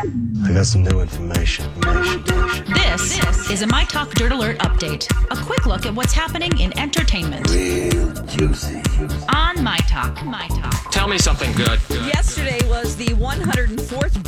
I 0.00 0.52
got 0.54 0.64
some 0.64 0.82
new 0.82 1.00
information. 1.00 1.66
information, 1.76 2.20
information. 2.20 2.72
This 2.72 3.50
is 3.50 3.60
a 3.60 3.66
My 3.66 3.84
Talk 3.84 4.10
Dirt 4.14 4.32
Alert 4.32 4.56
update. 4.60 5.06
A 5.30 5.36
quick 5.44 5.66
look 5.66 5.84
at 5.84 5.94
what's 5.94 6.14
happening 6.14 6.58
in 6.58 6.76
entertainment 6.78 7.50
Real 7.50 8.10
juicy. 8.24 8.80
on 9.34 9.62
My 9.62 9.76
Talk. 9.88 10.24
My 10.24 10.48
Talk. 10.48 10.90
Tell 10.90 11.06
me 11.06 11.18
something 11.18 11.52
good. 11.52 11.78
Yesterday 11.90 12.66
was 12.66 12.96
the 12.96 13.08
104th 13.08 13.76
birthday 13.76 14.16
of 14.16 14.24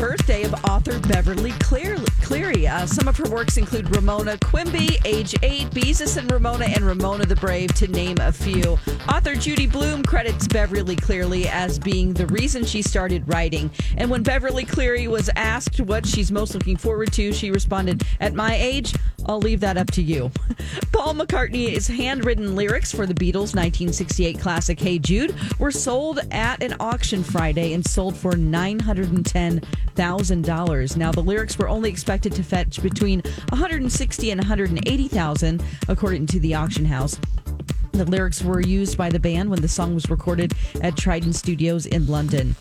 author 0.83 0.99
Beverly 1.07 1.53
Cleary. 1.61 2.67
Uh, 2.67 2.87
some 2.87 3.07
of 3.07 3.17
her 3.17 3.31
works 3.31 3.57
include 3.57 3.95
Ramona 3.95 4.37
Quimby, 4.39 4.99
Age 5.05 5.33
8, 5.41 5.71
Beezus 5.71 6.17
and 6.17 6.29
Ramona, 6.33 6.65
and 6.65 6.85
Ramona 6.85 7.25
the 7.25 7.37
Brave, 7.37 7.73
to 7.75 7.87
name 7.87 8.17
a 8.21 8.33
few. 8.33 8.77
Author 9.09 9.37
Judy 9.37 9.69
Blume 9.69 10.03
credits 10.03 10.49
Beverly 10.49 10.97
Cleary 10.97 11.47
as 11.47 11.79
being 11.79 12.13
the 12.13 12.27
reason 12.27 12.65
she 12.65 12.83
started 12.83 13.23
writing. 13.29 13.71
And 13.97 14.11
when 14.11 14.25
Beverly 14.25 14.65
Cleary 14.65 15.07
was 15.07 15.31
asked 15.37 15.81
what 15.81 16.05
she's 16.05 16.33
most 16.33 16.53
looking 16.53 16.77
forward 16.77 17.13
to, 17.13 17.33
she 17.33 17.53
responded, 17.53 18.03
At 18.19 18.35
my 18.35 18.57
age, 18.57 18.93
I'll 19.27 19.41
leave 19.41 19.61
that 19.61 19.77
up 19.77 19.91
to 19.93 20.03
you. 20.03 20.33
Paul 20.93 21.15
McCartney's 21.15 21.87
handwritten 21.87 22.57
lyrics 22.57 22.93
for 22.93 23.07
the 23.07 23.15
Beatles' 23.15 23.55
1968 23.55 24.39
classic 24.39 24.81
Hey 24.81 24.99
Jude 24.99 25.35
were 25.59 25.71
sold 25.71 26.21
at 26.31 26.63
an 26.63 26.75
auction 26.81 27.23
Friday 27.23 27.73
and 27.73 27.83
sold 27.85 28.17
for 28.17 28.33
$910,000. 28.33 30.97
Now, 30.97 31.13
the 31.13 31.23
lyrics 31.23 31.59
were 31.59 31.69
only 31.69 31.91
expected 31.91 32.33
to 32.33 32.43
fetch 32.43 32.83
between 32.83 33.21
160 33.51 34.31
and 34.31 34.41
180,000 34.41 35.63
according 35.89 36.27
to 36.27 36.41
the 36.41 36.55
auction 36.55 36.85
house. 36.85 37.19
The 37.93 38.05
lyrics 38.07 38.43
were 38.43 38.61
used 38.61 38.97
by 38.97 39.11
the 39.11 39.21
band 39.21 39.51
when 39.51 39.61
the 39.61 39.69
song 39.69 39.95
was 39.95 40.09
recorded 40.09 40.55
at 40.81 40.97
Trident 40.97 41.37
Studios 41.37 41.87
in 41.87 42.07
London. 42.07 42.57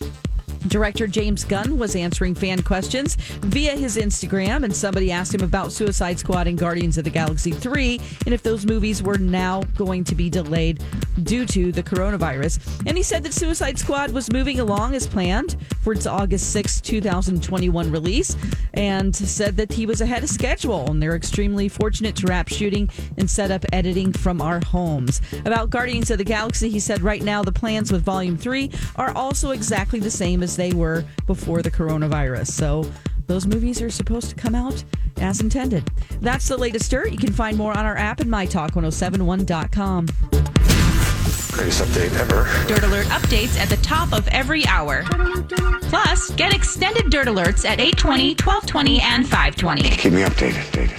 Director 0.67 1.07
James 1.07 1.43
Gunn 1.43 1.77
was 1.77 1.95
answering 1.95 2.35
fan 2.35 2.61
questions 2.61 3.15
via 3.15 3.75
his 3.75 3.97
Instagram, 3.97 4.63
and 4.63 4.75
somebody 4.75 5.11
asked 5.11 5.33
him 5.33 5.41
about 5.41 5.71
Suicide 5.71 6.19
Squad 6.19 6.47
and 6.47 6.57
Guardians 6.57 6.97
of 6.97 7.03
the 7.03 7.09
Galaxy 7.09 7.51
3 7.51 7.99
and 8.25 8.33
if 8.33 8.43
those 8.43 8.65
movies 8.65 9.01
were 9.01 9.17
now 9.17 9.63
going 9.75 10.03
to 10.03 10.15
be 10.15 10.29
delayed 10.29 10.83
due 11.23 11.45
to 11.45 11.71
the 11.71 11.83
coronavirus. 11.83 12.59
And 12.85 12.97
he 12.97 13.03
said 13.03 13.23
that 13.23 13.33
Suicide 13.33 13.77
Squad 13.77 14.11
was 14.11 14.31
moving 14.31 14.59
along 14.59 14.95
as 14.95 15.07
planned 15.07 15.57
for 15.81 15.93
its 15.93 16.05
August 16.05 16.51
6, 16.51 16.81
2021 16.81 17.91
release, 17.91 18.35
and 18.73 19.15
said 19.15 19.57
that 19.57 19.73
he 19.73 19.85
was 19.85 20.01
ahead 20.01 20.23
of 20.23 20.29
schedule. 20.29 20.89
And 20.89 21.01
they're 21.01 21.15
extremely 21.15 21.67
fortunate 21.67 22.15
to 22.17 22.27
wrap 22.27 22.47
shooting 22.47 22.89
and 23.17 23.29
set 23.29 23.51
up 23.51 23.65
editing 23.73 24.13
from 24.13 24.41
our 24.41 24.63
homes. 24.63 25.21
About 25.45 25.69
Guardians 25.69 26.11
of 26.11 26.17
the 26.17 26.23
Galaxy, 26.23 26.69
he 26.69 26.79
said 26.79 27.01
right 27.01 27.21
now 27.21 27.41
the 27.41 27.51
plans 27.51 27.91
with 27.91 28.03
Volume 28.03 28.37
3 28.37 28.71
are 28.95 29.11
also 29.15 29.51
exactly 29.51 29.99
the 29.99 30.11
same 30.11 30.43
as 30.43 30.50
they 30.55 30.73
were 30.73 31.03
before 31.27 31.61
the 31.61 31.71
coronavirus. 31.71 32.47
So 32.47 32.89
those 33.27 33.47
movies 33.47 33.81
are 33.81 33.89
supposed 33.89 34.29
to 34.29 34.35
come 34.35 34.55
out 34.55 34.83
as 35.17 35.41
intended. 35.41 35.89
That's 36.21 36.47
the 36.47 36.57
latest 36.57 36.91
dirt. 36.91 37.11
You 37.11 37.17
can 37.17 37.31
find 37.31 37.57
more 37.57 37.77
on 37.77 37.85
our 37.85 37.97
app 37.97 38.19
and 38.19 38.29
mytalk1071.com. 38.29 40.07
Greatest 41.51 41.83
update 41.83 42.17
ever. 42.17 42.47
Dirt 42.67 42.83
Alert 42.83 43.05
updates 43.07 43.59
at 43.59 43.69
the 43.69 43.77
top 43.77 44.13
of 44.13 44.27
every 44.29 44.65
hour. 44.67 45.03
Plus, 45.83 46.31
get 46.31 46.53
extended 46.55 47.09
Dirt 47.09 47.27
Alerts 47.27 47.65
at 47.65 47.79
820, 47.79 48.35
1220, 48.35 49.01
and 49.01 49.27
520. 49.27 49.81
Keep 49.97 50.13
me 50.13 50.21
updated. 50.21 50.97